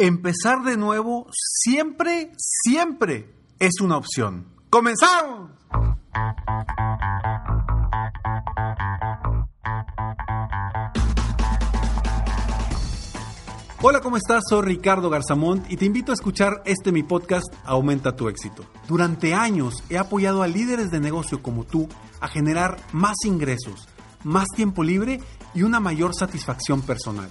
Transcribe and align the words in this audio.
empezar 0.00 0.62
de 0.64 0.78
nuevo 0.78 1.26
siempre, 1.30 2.32
siempre 2.38 3.34
es 3.58 3.80
una 3.82 3.98
opción. 3.98 4.46
¡Comenzamos! 4.70 5.50
Hola, 13.82 14.00
¿cómo 14.00 14.16
estás? 14.16 14.42
Soy 14.48 14.62
Ricardo 14.62 15.10
Garzamont 15.10 15.70
y 15.70 15.76
te 15.76 15.84
invito 15.84 16.12
a 16.12 16.14
escuchar 16.14 16.62
este 16.64 16.92
mi 16.92 17.02
podcast 17.02 17.52
Aumenta 17.64 18.16
tu 18.16 18.28
éxito. 18.28 18.64
Durante 18.88 19.34
años 19.34 19.82
he 19.90 19.98
apoyado 19.98 20.42
a 20.42 20.48
líderes 20.48 20.90
de 20.90 21.00
negocio 21.00 21.42
como 21.42 21.64
tú 21.64 21.88
a 22.20 22.28
generar 22.28 22.78
más 22.92 23.16
ingresos, 23.24 23.88
más 24.24 24.46
tiempo 24.54 24.82
libre 24.82 25.20
y 25.54 25.62
una 25.62 25.80
mayor 25.80 26.14
satisfacción 26.14 26.82
personal. 26.82 27.30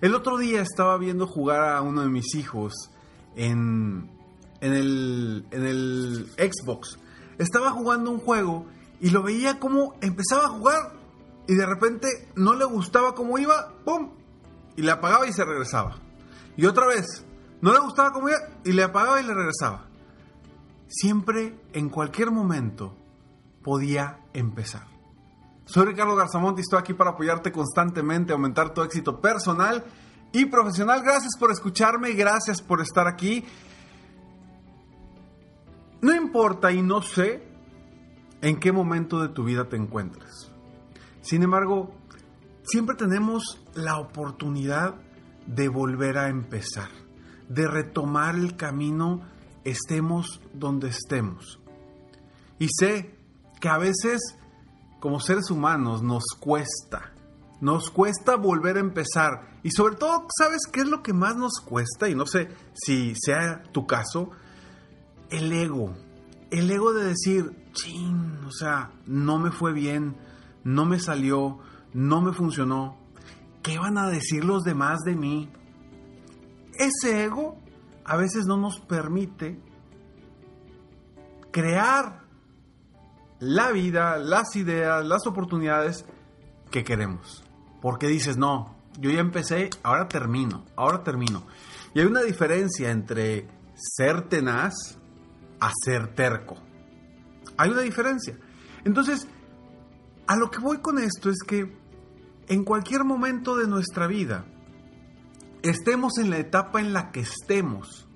El 0.00 0.14
otro 0.14 0.36
día 0.36 0.60
estaba 0.60 0.98
viendo 0.98 1.26
jugar 1.26 1.76
a 1.76 1.80
uno 1.82 2.02
de 2.02 2.08
mis 2.08 2.34
hijos 2.34 2.90
en, 3.34 4.10
en, 4.60 4.72
el, 4.72 5.46
en 5.50 5.66
el 5.66 6.30
Xbox. 6.36 6.98
Estaba 7.38 7.70
jugando 7.70 8.10
un 8.10 8.18
juego 8.18 8.66
y 9.00 9.10
lo 9.10 9.22
veía 9.22 9.58
como 9.58 9.94
empezaba 10.00 10.46
a 10.46 10.48
jugar 10.48 10.92
y 11.46 11.54
de 11.54 11.66
repente 11.66 12.28
no 12.34 12.54
le 12.54 12.64
gustaba 12.64 13.14
cómo 13.14 13.38
iba, 13.38 13.72
¡pum! 13.84 14.10
Y 14.76 14.82
le 14.82 14.90
apagaba 14.90 15.26
y 15.26 15.32
se 15.32 15.44
regresaba. 15.44 15.96
Y 16.56 16.66
otra 16.66 16.86
vez, 16.86 17.24
no 17.60 17.72
le 17.72 17.78
gustaba 17.80 18.12
cómo 18.12 18.28
iba 18.28 18.38
y 18.64 18.72
le 18.72 18.82
apagaba 18.82 19.20
y 19.20 19.24
le 19.24 19.34
regresaba. 19.34 19.86
Siempre, 20.88 21.58
en 21.72 21.88
cualquier 21.88 22.30
momento, 22.30 22.96
podía 23.62 24.20
empezar. 24.32 24.95
Soy 25.66 25.84
Ricardo 25.84 26.14
Garzamont 26.14 26.56
y 26.58 26.60
estoy 26.60 26.78
aquí 26.78 26.94
para 26.94 27.10
apoyarte 27.10 27.50
constantemente, 27.50 28.32
aumentar 28.32 28.72
tu 28.72 28.82
éxito 28.82 29.20
personal 29.20 29.84
y 30.32 30.46
profesional. 30.46 31.02
Gracias 31.02 31.36
por 31.36 31.50
escucharme, 31.50 32.12
gracias 32.12 32.62
por 32.62 32.80
estar 32.80 33.08
aquí. 33.08 33.44
No 36.00 36.14
importa 36.14 36.70
y 36.70 36.82
no 36.82 37.02
sé 37.02 37.42
en 38.42 38.60
qué 38.60 38.70
momento 38.70 39.20
de 39.20 39.28
tu 39.28 39.42
vida 39.42 39.68
te 39.68 39.76
encuentres. 39.76 40.52
Sin 41.20 41.42
embargo, 41.42 41.92
siempre 42.62 42.94
tenemos 42.94 43.60
la 43.74 43.98
oportunidad 43.98 44.94
de 45.48 45.68
volver 45.68 46.16
a 46.16 46.28
empezar, 46.28 46.90
de 47.48 47.66
retomar 47.66 48.36
el 48.36 48.56
camino 48.56 49.22
estemos 49.64 50.40
donde 50.54 50.90
estemos. 50.90 51.58
Y 52.60 52.68
sé 52.68 53.18
que 53.60 53.68
a 53.68 53.78
veces 53.78 54.36
como 55.00 55.20
seres 55.20 55.50
humanos 55.50 56.02
nos 56.02 56.24
cuesta. 56.38 57.12
Nos 57.60 57.90
cuesta 57.90 58.36
volver 58.36 58.76
a 58.76 58.80
empezar. 58.80 59.58
Y 59.62 59.70
sobre 59.70 59.96
todo, 59.96 60.26
¿sabes 60.36 60.62
qué 60.70 60.80
es 60.80 60.88
lo 60.88 61.02
que 61.02 61.12
más 61.12 61.36
nos 61.36 61.60
cuesta? 61.64 62.08
Y 62.08 62.14
no 62.14 62.26
sé 62.26 62.48
si 62.74 63.14
sea 63.14 63.62
tu 63.72 63.86
caso. 63.86 64.30
El 65.30 65.52
ego. 65.52 65.94
El 66.50 66.70
ego 66.70 66.92
de 66.92 67.04
decir, 67.04 67.70
chin, 67.72 68.44
o 68.46 68.52
sea, 68.52 68.92
no 69.06 69.38
me 69.38 69.50
fue 69.50 69.72
bien, 69.72 70.16
no 70.64 70.84
me 70.84 71.00
salió, 71.00 71.58
no 71.92 72.20
me 72.20 72.32
funcionó. 72.32 72.98
¿Qué 73.62 73.78
van 73.78 73.98
a 73.98 74.08
decir 74.08 74.44
los 74.44 74.62
demás 74.62 75.00
de 75.00 75.16
mí? 75.16 75.50
Ese 76.74 77.24
ego 77.24 77.58
a 78.04 78.16
veces 78.16 78.46
no 78.46 78.56
nos 78.56 78.78
permite 78.80 79.60
crear 81.50 82.25
la 83.38 83.70
vida, 83.72 84.18
las 84.18 84.56
ideas, 84.56 85.04
las 85.04 85.26
oportunidades 85.26 86.04
que 86.70 86.84
queremos. 86.84 87.44
Porque 87.80 88.08
dices, 88.08 88.36
no, 88.36 88.76
yo 88.98 89.10
ya 89.10 89.20
empecé, 89.20 89.70
ahora 89.82 90.08
termino, 90.08 90.64
ahora 90.76 91.02
termino. 91.02 91.46
Y 91.94 92.00
hay 92.00 92.06
una 92.06 92.22
diferencia 92.22 92.90
entre 92.90 93.48
ser 93.74 94.28
tenaz 94.28 94.98
a 95.60 95.70
ser 95.84 96.14
terco. 96.14 96.56
Hay 97.56 97.70
una 97.70 97.82
diferencia. 97.82 98.38
Entonces, 98.84 99.26
a 100.26 100.36
lo 100.36 100.50
que 100.50 100.58
voy 100.58 100.78
con 100.78 100.98
esto 100.98 101.30
es 101.30 101.38
que 101.46 101.76
en 102.48 102.64
cualquier 102.64 103.04
momento 103.04 103.56
de 103.56 103.66
nuestra 103.66 104.06
vida, 104.06 104.44
estemos 105.62 106.18
en 106.18 106.30
la 106.30 106.38
etapa 106.38 106.80
en 106.80 106.92
la 106.92 107.10
que 107.10 107.20
estemos, 107.20 108.06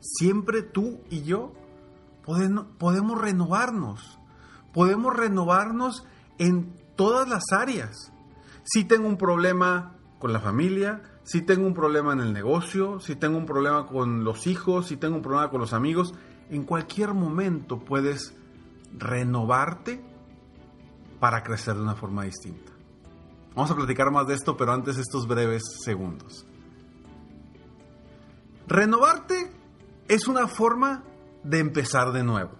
siempre 0.00 0.62
tú 0.62 1.00
y 1.10 1.22
yo 1.22 1.52
podemos 2.24 3.20
renovarnos. 3.20 4.18
Podemos 4.72 5.14
renovarnos 5.14 6.04
en 6.38 6.74
todas 6.96 7.28
las 7.28 7.44
áreas. 7.52 8.12
Si 8.64 8.84
tengo 8.84 9.06
un 9.06 9.16
problema 9.16 9.94
con 10.18 10.32
la 10.32 10.40
familia, 10.40 11.02
si 11.22 11.42
tengo 11.42 11.66
un 11.66 11.74
problema 11.74 12.12
en 12.12 12.20
el 12.20 12.32
negocio, 12.32 12.98
si 13.00 13.16
tengo 13.16 13.36
un 13.36 13.46
problema 13.46 13.86
con 13.86 14.24
los 14.24 14.46
hijos, 14.46 14.86
si 14.86 14.96
tengo 14.96 15.16
un 15.16 15.22
problema 15.22 15.50
con 15.50 15.60
los 15.60 15.72
amigos, 15.72 16.14
en 16.50 16.64
cualquier 16.64 17.14
momento 17.14 17.78
puedes 17.78 18.34
renovarte 18.96 20.02
para 21.20 21.42
crecer 21.42 21.74
de 21.74 21.82
una 21.82 21.94
forma 21.94 22.24
distinta. 22.24 22.72
Vamos 23.54 23.70
a 23.70 23.76
platicar 23.76 24.10
más 24.10 24.26
de 24.26 24.34
esto, 24.34 24.56
pero 24.56 24.72
antes 24.72 24.98
estos 24.98 25.26
breves 25.26 25.62
segundos. 25.84 26.44
Renovarte 28.66 29.50
es 30.08 30.26
una 30.26 30.48
forma 30.48 31.04
de 31.44 31.58
empezar 31.58 32.12
de 32.12 32.24
nuevo. 32.24 32.58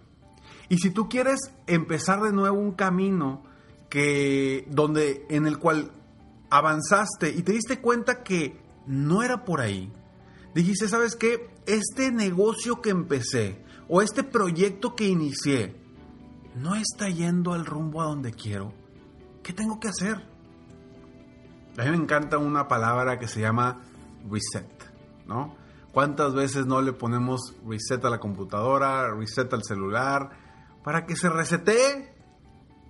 Y 0.69 0.79
si 0.79 0.91
tú 0.91 1.09
quieres 1.09 1.41
empezar 1.67 2.23
de 2.23 2.33
nuevo 2.33 2.59
un 2.59 2.73
camino 2.73 3.43
que 3.89 4.67
donde 4.71 5.27
en 5.29 5.47
el 5.47 5.59
cual 5.59 5.91
avanzaste 6.51 7.31
y 7.31 7.43
te 7.43 7.53
diste 7.53 7.81
cuenta 7.81 8.23
que 8.23 8.61
no 8.87 9.23
era 9.23 9.45
por 9.45 9.61
ahí, 9.61 9.93
dijiste, 10.55 10.89
¿sabes 10.89 11.17
qué? 11.17 11.51
Este 11.67 12.13
negocio 12.13 12.81
que 12.81 12.91
empecé 12.91 13.63
o 13.89 14.03
este 14.03 14.23
proyecto 14.23 14.95
que 14.95 15.07
inicié 15.07 15.77
no 16.55 16.75
está 16.75 17.09
yendo 17.09 17.53
al 17.53 17.67
rumbo 17.67 18.01
a 18.01 18.07
donde 18.07 18.33
quiero. 18.33 18.73
¿Qué 19.43 19.53
tengo 19.53 19.81
que 19.81 19.89
hacer? 19.89 20.23
A 21.77 21.85
mí 21.85 21.91
me 21.91 21.97
encanta 21.97 22.39
una 22.39 22.69
palabra 22.69 23.19
que 23.19 23.27
se 23.27 23.41
llama 23.41 23.83
reset, 24.31 24.67
¿no? 25.27 25.57
¿Cuántas 25.95 26.35
veces 26.35 26.67
no 26.67 26.83
le 26.83 26.93
ponemos 26.93 27.55
reset 27.65 28.05
a 28.05 28.11
la 28.11 28.19
computadora, 28.19 29.15
reset 29.15 29.53
al 29.55 29.63
celular, 29.63 30.31
para 30.83 31.07
que 31.07 31.15
se 31.15 31.31
resete 31.31 32.13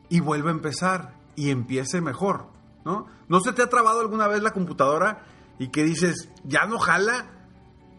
y 0.08 0.20
vuelva 0.20 0.48
a 0.48 0.54
empezar 0.54 1.14
y 1.36 1.50
empiece 1.50 2.00
mejor, 2.00 2.48
¿no? 2.86 3.06
¿No 3.28 3.40
se 3.40 3.52
te 3.52 3.62
ha 3.62 3.68
trabado 3.68 4.00
alguna 4.00 4.26
vez 4.26 4.42
la 4.42 4.52
computadora 4.52 5.26
y 5.58 5.68
que 5.68 5.84
dices, 5.84 6.30
ya 6.44 6.64
no 6.64 6.78
jala? 6.78 7.26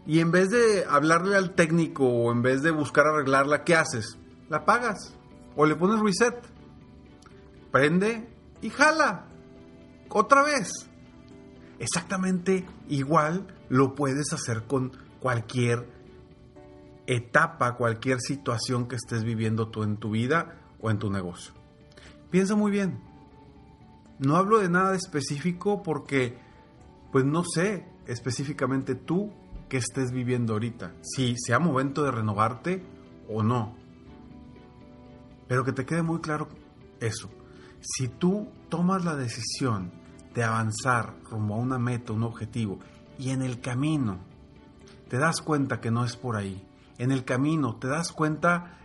Y 0.08 0.22
en 0.22 0.32
vez 0.32 0.50
de 0.50 0.86
hablarle 0.90 1.38
al 1.38 1.54
técnico 1.54 2.08
o 2.08 2.32
en 2.32 2.42
vez 2.42 2.64
de 2.64 2.72
buscar 2.72 3.06
arreglarla, 3.06 3.64
¿qué 3.64 3.76
haces? 3.76 4.18
La 4.50 4.58
apagas 4.58 5.14
o 5.56 5.68
le 5.68 5.76
pones 5.76 6.02
reset. 6.02 6.36
Prende 7.72 8.28
y 8.64 8.72
jala. 8.72 9.28
Otra 10.10 10.42
vez 10.42 10.90
exactamente 11.80 12.66
igual 12.90 13.47
lo 13.69 13.96
puedes 13.96 14.34
hacer 14.34 14.63
con 14.63 14.91
cualquier 15.19 15.88
etapa, 17.08 17.76
cualquier 17.76 18.20
situación 18.20 18.88
que 18.88 18.96
estés 18.96 19.23
viviendo 19.23 19.70
tú 19.70 19.84
en 19.84 19.97
tu 19.97 20.11
vida 20.11 20.61
o 20.82 20.90
en 20.90 21.00
tu 21.00 21.09
negocio. 21.09 21.53
Piensa 22.29 22.55
muy 22.55 22.72
bien. 22.72 23.00
No 24.20 24.38
hablo 24.38 24.59
de 24.59 24.70
nada 24.70 24.96
específico 24.96 25.84
porque, 25.84 26.38
pues 27.11 27.26
no 27.26 27.44
sé 27.44 27.85
específicamente 28.08 28.96
tú 28.96 29.32
que 29.70 29.78
estés 29.78 30.11
viviendo 30.11 30.53
ahorita. 30.53 30.94
Si 31.02 31.35
sea 31.38 31.59
momento 31.59 32.03
de 32.03 32.11
renovarte 32.11 32.84
o 33.28 33.44
no. 33.44 33.76
Pero 35.47 35.64
que 35.64 35.73
te 35.73 35.85
quede 35.85 36.02
muy 36.02 36.22
claro 36.22 36.47
eso. 37.00 37.29
Si 37.82 38.08
tú 38.08 38.47
tomas 38.70 39.05
la 39.05 39.16
decisión 39.16 39.91
de 40.35 40.43
avanzar 40.43 41.16
rumbo 41.32 41.55
a 41.55 41.58
una 41.58 41.79
meta, 41.79 42.14
un 42.14 42.23
objetivo, 42.23 42.79
y 43.17 43.32
en 43.32 43.41
el 43.41 43.61
camino 43.61 44.20
te 45.08 45.17
das 45.17 45.41
cuenta 45.41 45.82
que 45.82 45.90
no 45.90 46.05
es 46.05 46.16
por 46.16 46.35
ahí, 46.35 46.64
en 46.97 47.11
el 47.11 47.26
camino 47.26 47.78
te 47.78 47.87
das 47.87 48.11
cuenta 48.11 48.78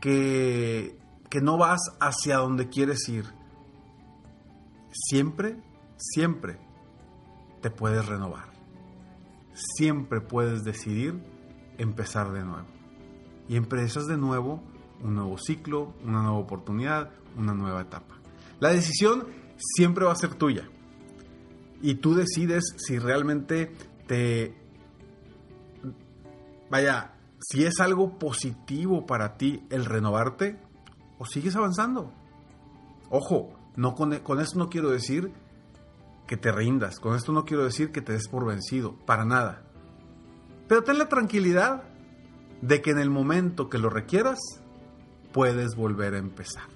que, 0.00 0.98
que 1.30 1.40
no 1.40 1.58
vas 1.58 1.80
hacia 2.00 2.38
donde 2.38 2.68
quieres 2.68 3.08
ir, 3.08 3.26
siempre, 4.90 5.62
siempre 5.96 6.58
te 7.60 7.70
puedes 7.70 8.04
renovar. 8.06 8.52
Siempre 9.54 10.20
puedes 10.20 10.64
decidir 10.64 11.22
empezar 11.78 12.32
de 12.32 12.44
nuevo. 12.44 12.66
Y 13.48 13.56
empiezas 13.56 14.06
de 14.06 14.16
nuevo 14.16 14.62
un 15.02 15.14
nuevo 15.14 15.38
ciclo, 15.38 15.94
una 16.04 16.22
nueva 16.22 16.38
oportunidad, 16.38 17.10
una 17.36 17.54
nueva 17.54 17.82
etapa. 17.82 18.16
La 18.60 18.70
decisión 18.70 19.26
siempre 19.56 20.04
va 20.04 20.12
a 20.12 20.16
ser 20.16 20.34
tuya. 20.34 20.68
Y 21.84 21.96
tú 21.96 22.14
decides 22.14 22.64
si 22.78 22.98
realmente 22.98 23.70
te... 24.06 24.54
Vaya, 26.70 27.12
si 27.38 27.66
es 27.66 27.78
algo 27.78 28.18
positivo 28.18 29.04
para 29.04 29.36
ti 29.36 29.66
el 29.68 29.84
renovarte 29.84 30.58
o 31.18 31.26
sigues 31.26 31.56
avanzando. 31.56 32.10
Ojo, 33.10 33.52
no 33.76 33.94
con, 33.94 34.18
con 34.20 34.40
esto 34.40 34.58
no 34.58 34.70
quiero 34.70 34.88
decir 34.88 35.30
que 36.26 36.38
te 36.38 36.52
rindas, 36.52 37.00
con 37.00 37.16
esto 37.16 37.32
no 37.32 37.44
quiero 37.44 37.64
decir 37.64 37.92
que 37.92 38.00
te 38.00 38.14
des 38.14 38.28
por 38.28 38.46
vencido, 38.46 38.96
para 39.04 39.26
nada. 39.26 39.62
Pero 40.66 40.84
ten 40.84 40.96
la 40.96 41.10
tranquilidad 41.10 41.82
de 42.62 42.80
que 42.80 42.92
en 42.92 42.98
el 42.98 43.10
momento 43.10 43.68
que 43.68 43.76
lo 43.76 43.90
requieras, 43.90 44.38
puedes 45.34 45.76
volver 45.76 46.14
a 46.14 46.18
empezar. 46.18 46.73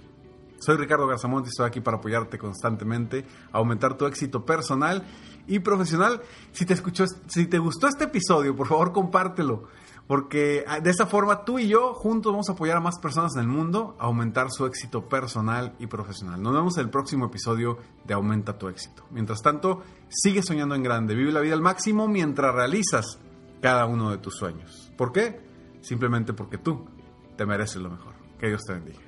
Soy 0.58 0.76
Ricardo 0.76 1.06
Garzamont 1.06 1.46
y 1.46 1.50
estoy 1.50 1.66
aquí 1.66 1.80
para 1.80 1.98
apoyarte 1.98 2.38
constantemente, 2.38 3.24
aumentar 3.52 3.96
tu 3.96 4.06
éxito 4.06 4.44
personal 4.44 5.04
y 5.46 5.60
profesional. 5.60 6.20
Si 6.52 6.66
te, 6.66 6.74
escuchó, 6.74 7.04
si 7.26 7.46
te 7.46 7.58
gustó 7.58 7.86
este 7.86 8.04
episodio, 8.04 8.56
por 8.56 8.66
favor 8.66 8.92
compártelo, 8.92 9.68
porque 10.06 10.64
ah, 10.66 10.80
de 10.80 10.90
esa 10.90 11.06
forma 11.06 11.44
tú 11.44 11.58
y 11.58 11.68
yo 11.68 11.94
juntos 11.94 12.32
vamos 12.32 12.48
a 12.48 12.52
apoyar 12.52 12.76
a 12.76 12.80
más 12.80 12.98
personas 12.98 13.36
en 13.36 13.42
el 13.42 13.48
mundo 13.48 13.96
a 14.00 14.06
aumentar 14.06 14.50
su 14.50 14.66
éxito 14.66 15.08
personal 15.08 15.74
y 15.78 15.86
profesional. 15.86 16.42
Nos 16.42 16.54
vemos 16.54 16.76
en 16.76 16.84
el 16.84 16.90
próximo 16.90 17.26
episodio 17.26 17.78
de 18.04 18.14
Aumenta 18.14 18.58
tu 18.58 18.68
éxito. 18.68 19.04
Mientras 19.10 19.42
tanto, 19.42 19.82
sigue 20.08 20.42
soñando 20.42 20.74
en 20.74 20.82
grande, 20.82 21.14
vive 21.14 21.30
la 21.30 21.40
vida 21.40 21.54
al 21.54 21.62
máximo 21.62 22.08
mientras 22.08 22.54
realizas 22.54 23.18
cada 23.62 23.86
uno 23.86 24.10
de 24.10 24.18
tus 24.18 24.36
sueños. 24.36 24.92
¿Por 24.96 25.12
qué? 25.12 25.40
Simplemente 25.82 26.32
porque 26.32 26.58
tú 26.58 26.86
te 27.36 27.46
mereces 27.46 27.76
lo 27.76 27.90
mejor. 27.90 28.14
Que 28.38 28.48
Dios 28.48 28.62
te 28.64 28.72
bendiga. 28.72 29.07